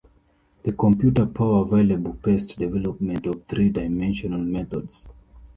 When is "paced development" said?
2.13-3.23